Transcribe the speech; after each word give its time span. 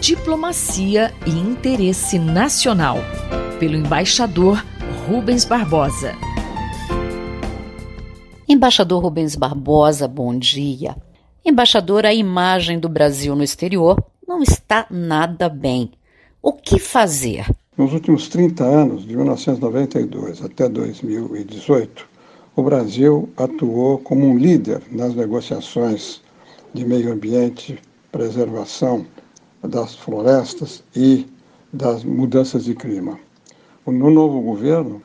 Diplomacia 0.00 1.12
e 1.26 1.30
Interesse 1.30 2.18
Nacional, 2.18 2.96
pelo 3.58 3.76
embaixador 3.76 4.64
Rubens 5.06 5.44
Barbosa. 5.44 6.14
Embaixador 8.48 9.02
Rubens 9.02 9.36
Barbosa, 9.36 10.08
bom 10.08 10.38
dia. 10.38 10.96
Embaixador, 11.44 12.06
a 12.06 12.14
imagem 12.14 12.78
do 12.78 12.88
Brasil 12.88 13.36
no 13.36 13.44
exterior 13.44 14.02
não 14.26 14.42
está 14.42 14.86
nada 14.90 15.46
bem. 15.50 15.90
O 16.42 16.54
que 16.54 16.78
fazer? 16.78 17.44
Nos 17.76 17.92
últimos 17.92 18.26
30 18.28 18.64
anos, 18.64 19.06
de 19.06 19.14
1992 19.14 20.42
até 20.42 20.66
2018, 20.66 22.08
o 22.56 22.62
Brasil 22.62 23.28
atuou 23.36 23.98
como 23.98 24.26
um 24.26 24.38
líder 24.38 24.80
nas 24.90 25.14
negociações 25.14 26.22
de 26.72 26.86
meio 26.86 27.12
ambiente, 27.12 27.78
preservação 28.12 29.06
das 29.62 29.94
florestas 29.94 30.82
e 30.94 31.26
das 31.72 32.04
mudanças 32.04 32.64
de 32.64 32.74
clima. 32.74 33.18
No 33.86 34.10
novo 34.10 34.40
governo, 34.40 35.02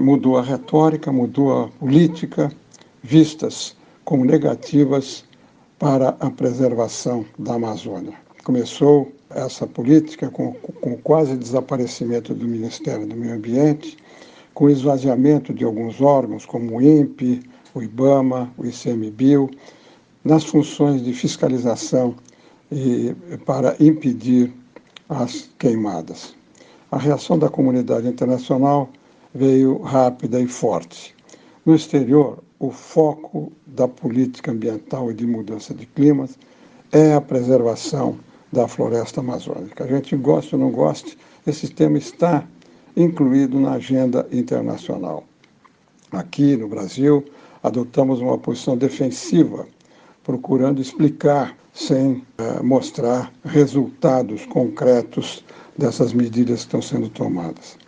mudou 0.00 0.38
a 0.38 0.42
retórica, 0.42 1.12
mudou 1.12 1.64
a 1.64 1.68
política, 1.68 2.50
vistas 3.02 3.76
como 4.04 4.24
negativas 4.24 5.24
para 5.78 6.16
a 6.20 6.30
preservação 6.30 7.24
da 7.38 7.54
Amazônia. 7.54 8.14
Começou 8.44 9.12
essa 9.30 9.66
política 9.66 10.30
com, 10.30 10.52
com 10.52 10.96
quase 10.98 11.36
desaparecimento 11.36 12.32
do 12.32 12.46
Ministério 12.46 13.06
do 13.06 13.16
Meio 13.16 13.34
Ambiente, 13.34 13.96
com 14.54 14.70
esvaziamento 14.70 15.52
de 15.52 15.64
alguns 15.64 16.00
órgãos, 16.00 16.46
como 16.46 16.76
o 16.76 16.82
INPE, 16.82 17.42
o 17.74 17.82
IBAMA, 17.82 18.50
o 18.56 18.64
ICMBio, 18.64 19.50
nas 20.24 20.44
funções 20.44 21.02
de 21.04 21.12
fiscalização 21.12 22.14
e 22.70 23.14
para 23.44 23.76
impedir 23.80 24.52
as 25.08 25.50
queimadas. 25.58 26.34
A 26.90 26.98
reação 26.98 27.38
da 27.38 27.48
comunidade 27.48 28.08
internacional 28.08 28.88
veio 29.34 29.78
rápida 29.82 30.40
e 30.40 30.46
forte. 30.46 31.14
No 31.64 31.74
exterior, 31.74 32.42
o 32.58 32.70
foco 32.70 33.52
da 33.66 33.86
política 33.86 34.50
ambiental 34.50 35.10
e 35.10 35.14
de 35.14 35.26
mudança 35.26 35.74
de 35.74 35.86
climas 35.86 36.38
é 36.92 37.14
a 37.14 37.20
preservação 37.20 38.18
da 38.52 38.66
floresta 38.66 39.20
amazônica. 39.20 39.84
A 39.84 39.86
gente 39.86 40.16
goste 40.16 40.54
ou 40.54 40.60
não 40.60 40.70
goste, 40.70 41.18
esse 41.46 41.68
tema 41.68 41.98
está 41.98 42.46
incluído 42.96 43.60
na 43.60 43.72
agenda 43.72 44.26
internacional. 44.32 45.24
Aqui 46.12 46.56
no 46.56 46.68
Brasil, 46.68 47.24
adotamos 47.62 48.20
uma 48.20 48.38
posição 48.38 48.76
defensiva, 48.76 49.66
procurando 50.26 50.82
explicar 50.82 51.56
sem 51.72 52.14
uh, 52.14 52.64
mostrar 52.64 53.32
resultados 53.44 54.44
concretos 54.46 55.44
dessas 55.78 56.12
medidas 56.12 56.60
que 56.60 56.66
estão 56.66 56.82
sendo 56.82 57.08
tomadas. 57.08 57.78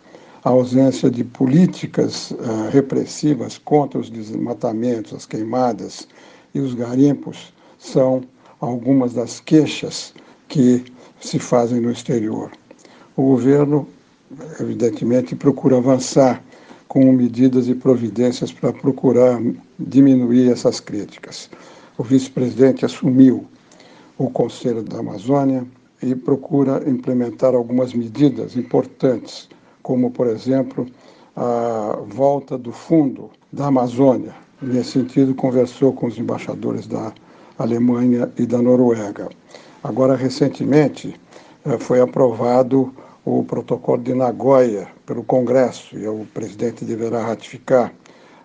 A 0.45 0.49
ausência 0.51 1.11
de 1.11 1.25
políticas 1.25 2.31
uh, 2.31 2.69
repressivas 2.71 3.57
contra 3.57 3.99
os 3.99 4.09
desmatamentos, 4.09 5.13
as 5.13 5.25
queimadas 5.25 6.07
e 6.55 6.61
os 6.61 6.73
garimpos 6.73 7.51
são 7.77 8.21
algumas 8.61 9.13
das 9.13 9.41
queixas 9.41 10.13
que 10.47 10.85
se 11.19 11.39
fazem 11.39 11.81
no 11.81 11.91
exterior. 11.91 12.51
O 13.17 13.23
governo, 13.23 13.85
evidentemente, 14.61 15.35
procura 15.35 15.77
avançar 15.77 16.41
com 16.87 17.11
medidas 17.11 17.67
e 17.67 17.75
providências 17.75 18.49
para 18.49 18.71
procurar 18.71 19.41
diminuir 19.77 20.49
essas 20.49 20.79
críticas. 20.79 21.49
O 21.99 22.03
vice-presidente 22.03 22.85
assumiu 22.85 23.45
o 24.17 24.29
Conselho 24.29 24.81
da 24.81 24.99
Amazônia 24.99 25.67
e 26.01 26.15
procura 26.15 26.81
implementar 26.89 27.53
algumas 27.53 27.93
medidas 27.93 28.55
importantes, 28.55 29.49
como, 29.83 30.09
por 30.09 30.27
exemplo, 30.27 30.87
a 31.35 31.99
volta 32.07 32.57
do 32.57 32.71
fundo 32.71 33.29
da 33.51 33.65
Amazônia. 33.65 34.33
Nesse 34.61 34.91
sentido, 34.91 35.35
conversou 35.35 35.91
com 35.91 36.07
os 36.07 36.17
embaixadores 36.17 36.87
da 36.87 37.11
Alemanha 37.57 38.31
e 38.37 38.45
da 38.45 38.61
Noruega. 38.61 39.27
Agora, 39.83 40.15
recentemente, 40.15 41.19
eh, 41.65 41.77
foi 41.79 41.99
aprovado 41.99 42.93
o 43.25 43.43
protocolo 43.43 44.01
de 44.01 44.13
Nagoya 44.13 44.87
pelo 45.05 45.21
Congresso 45.21 45.99
e 45.99 46.07
o 46.07 46.25
presidente 46.33 46.85
deverá 46.85 47.25
ratificar 47.25 47.93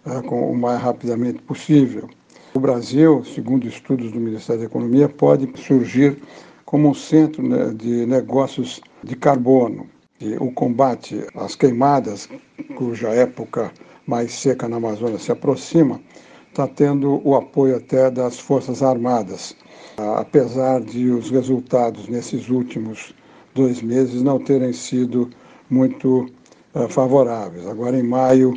eh, 0.05 0.23
com 0.23 0.51
o 0.51 0.57
mais 0.57 0.83
rapidamente 0.83 1.41
possível. 1.43 2.09
O 2.57 2.61
Brasil, 2.61 3.25
segundo 3.25 3.67
estudos 3.67 4.13
do 4.13 4.21
Ministério 4.21 4.61
da 4.61 4.67
Economia, 4.67 5.09
pode 5.09 5.51
surgir 5.61 6.17
como 6.65 6.89
um 6.89 6.95
centro 6.95 7.43
né, 7.43 7.75
de 7.75 8.07
negócios 8.07 8.81
de 9.03 9.17
carbono. 9.17 9.89
E 10.21 10.37
o 10.37 10.53
combate 10.53 11.27
às 11.35 11.57
queimadas, 11.57 12.29
cuja 12.77 13.09
época 13.09 13.73
mais 14.07 14.33
seca 14.33 14.69
na 14.69 14.77
Amazônia 14.77 15.19
se 15.19 15.33
aproxima, 15.33 16.01
está 16.49 16.69
tendo 16.69 17.21
o 17.27 17.35
apoio 17.35 17.77
até 17.77 18.09
das 18.09 18.39
Forças 18.39 18.85
Armadas, 18.85 19.57
apesar 19.97 20.81
de 20.81 21.11
os 21.11 21.33
resultados 21.33 22.07
nesses 22.07 22.49
últimos 22.49 23.13
dois 23.53 23.83
meses 23.83 24.23
não 24.23 24.39
terem 24.39 24.73
sido 24.73 25.29
muito 25.69 26.31
uh, 26.73 26.89
favoráveis. 26.89 27.67
Agora, 27.67 27.99
em 27.99 28.05
maio, 28.05 28.55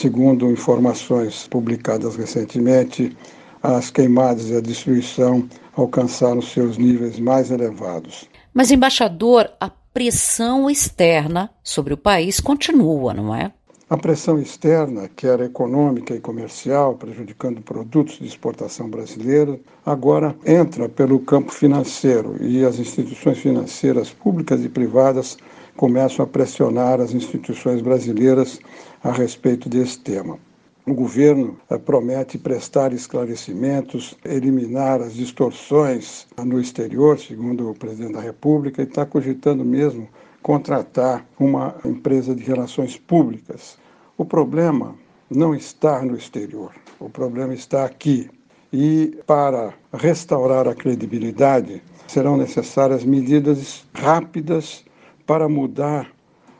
Segundo 0.00 0.48
informações 0.48 1.48
publicadas 1.48 2.14
recentemente, 2.14 3.16
as 3.60 3.90
queimadas 3.90 4.48
e 4.48 4.54
a 4.54 4.60
destruição 4.60 5.48
alcançaram 5.74 6.40
seus 6.40 6.78
níveis 6.78 7.18
mais 7.18 7.50
elevados. 7.50 8.28
Mas, 8.54 8.70
embaixador, 8.70 9.50
a 9.60 9.68
pressão 9.68 10.70
externa 10.70 11.50
sobre 11.64 11.92
o 11.94 11.96
país 11.96 12.38
continua, 12.38 13.12
não 13.12 13.34
é? 13.34 13.50
A 13.90 13.96
pressão 13.96 14.38
externa, 14.38 15.08
que 15.08 15.26
era 15.26 15.46
econômica 15.46 16.14
e 16.14 16.20
comercial, 16.20 16.94
prejudicando 16.94 17.60
produtos 17.60 18.20
de 18.20 18.26
exportação 18.26 18.88
brasileira, 18.88 19.58
agora 19.84 20.36
entra 20.46 20.88
pelo 20.88 21.18
campo 21.18 21.50
financeiro 21.50 22.36
e 22.40 22.64
as 22.64 22.78
instituições 22.78 23.38
financeiras 23.38 24.10
públicas 24.10 24.64
e 24.64 24.68
privadas 24.68 25.36
começam 25.78 26.24
a 26.24 26.28
pressionar 26.28 27.00
as 27.00 27.14
instituições 27.14 27.80
brasileiras 27.80 28.58
a 29.02 29.12
respeito 29.12 29.68
desse 29.68 30.00
tema. 30.00 30.36
O 30.84 30.92
governo 30.92 31.56
eh, 31.70 31.78
promete 31.78 32.36
prestar 32.36 32.92
esclarecimentos, 32.92 34.16
eliminar 34.24 35.00
as 35.00 35.14
distorções 35.14 36.26
no 36.44 36.60
exterior, 36.60 37.16
segundo 37.20 37.70
o 37.70 37.74
presidente 37.74 38.14
da 38.14 38.20
República, 38.20 38.82
e 38.82 38.86
está 38.86 39.06
cogitando 39.06 39.64
mesmo 39.64 40.08
contratar 40.42 41.24
uma 41.38 41.76
empresa 41.84 42.34
de 42.34 42.42
relações 42.42 42.96
públicas. 42.96 43.78
O 44.16 44.24
problema 44.24 44.96
não 45.30 45.54
está 45.54 46.02
no 46.02 46.16
exterior, 46.16 46.72
o 46.98 47.08
problema 47.08 47.54
está 47.54 47.84
aqui. 47.84 48.28
E 48.72 49.16
para 49.26 49.72
restaurar 49.92 50.66
a 50.66 50.74
credibilidade, 50.74 51.80
serão 52.08 52.36
necessárias 52.36 53.04
medidas 53.04 53.86
rápidas 53.94 54.87
para 55.28 55.46
mudar 55.46 56.10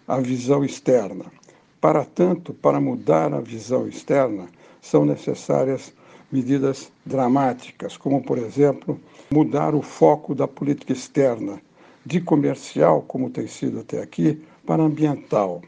a 0.07 0.21
visão 0.21 0.63
externa. 0.63 1.25
Para 1.81 2.05
tanto, 2.05 2.53
para 2.53 2.79
mudar 2.79 3.33
a 3.33 3.41
visão 3.41 3.89
externa, 3.89 4.47
são 4.83 5.07
necessárias 5.07 5.91
medidas 6.31 6.93
dramáticas, 7.07 7.97
como, 7.97 8.23
por 8.23 8.37
exemplo, 8.37 9.01
mudar 9.31 9.75
o 9.75 9.81
foco 9.81 10.35
da 10.35 10.47
política 10.47 10.93
externa 10.93 11.63
de 12.05 12.21
comercial, 12.21 13.01
como 13.09 13.31
tem 13.31 13.47
sido 13.47 13.81
até 13.81 14.03
aqui, 14.03 14.39
para 14.67 14.83
ambiental. 14.83 15.63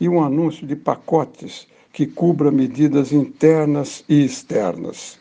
E 0.00 0.08
um 0.08 0.24
anúncio 0.24 0.66
de 0.66 0.74
pacotes 0.74 1.68
que 1.92 2.06
cubra 2.06 2.50
medidas 2.50 3.12
internas 3.12 4.06
e 4.08 4.24
externas. 4.24 5.18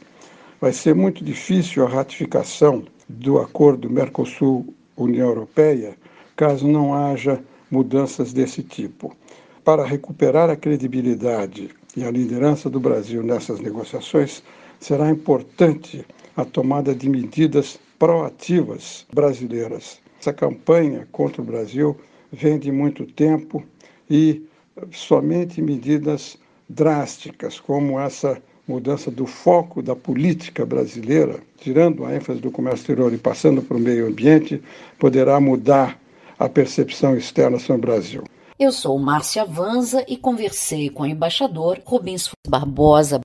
Vai 0.61 0.71
ser 0.71 0.95
muito 0.95 1.25
difícil 1.25 1.85
a 1.85 1.89
ratificação 1.89 2.85
do 3.09 3.37
acordo 3.37 3.89
Mercosul-União 3.89 5.27
Europeia 5.27 5.97
caso 6.41 6.67
não 6.67 6.91
haja 6.91 7.39
mudanças 7.69 8.33
desse 8.33 8.63
tipo 8.63 9.15
para 9.63 9.85
recuperar 9.85 10.49
a 10.49 10.55
credibilidade 10.55 11.69
e 11.95 12.03
a 12.03 12.09
liderança 12.09 12.67
do 12.67 12.79
Brasil 12.79 13.21
nessas 13.21 13.59
negociações, 13.59 14.41
será 14.79 15.11
importante 15.11 16.03
a 16.35 16.43
tomada 16.43 16.95
de 16.95 17.07
medidas 17.07 17.79
proativas 17.99 19.05
brasileiras. 19.13 19.99
Essa 20.19 20.33
campanha 20.33 21.07
contra 21.11 21.43
o 21.43 21.45
Brasil 21.45 21.95
vem 22.31 22.57
de 22.57 22.71
muito 22.71 23.05
tempo 23.05 23.63
e 24.09 24.41
somente 24.89 25.61
medidas 25.61 26.39
drásticas, 26.67 27.59
como 27.59 27.99
essa 27.99 28.41
mudança 28.67 29.11
do 29.11 29.27
foco 29.27 29.79
da 29.79 29.95
política 29.95 30.65
brasileira, 30.65 31.39
tirando 31.57 32.03
a 32.03 32.15
ênfase 32.15 32.39
do 32.39 32.49
comércio 32.49 32.81
exterior 32.81 33.13
e 33.13 33.17
passando 33.19 33.61
para 33.61 33.77
o 33.77 33.79
meio 33.79 34.07
ambiente, 34.07 34.59
poderá 34.97 35.39
mudar 35.39 36.00
a 36.41 36.49
percepção 36.49 37.15
externa 37.15 37.59
sobre 37.59 37.77
o 37.77 37.81
Brasil. 37.81 38.23
Eu 38.57 38.71
sou 38.71 38.97
Márcia 38.97 39.45
Vanza 39.45 40.03
e 40.07 40.17
conversei 40.17 40.89
com 40.89 41.03
o 41.03 41.05
embaixador 41.05 41.79
Rubens 41.85 42.29
Barbosa. 42.47 43.21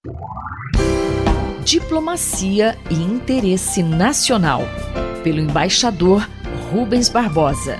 Diplomacia 1.64 2.76
e 2.90 2.94
Interesse 2.94 3.82
Nacional, 3.82 4.60
pelo 5.24 5.40
embaixador 5.40 6.28
Rubens 6.70 7.08
Barbosa. 7.08 7.78